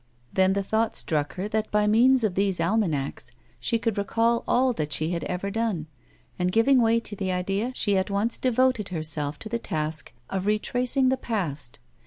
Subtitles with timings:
[0.33, 4.73] Then the thought struck her that by means of these almanacs she could recall all
[4.73, 5.85] that she had ever done,
[6.39, 10.47] and giving way to the idea, she at once devoted herself to the task of
[10.47, 11.77] retracing the past.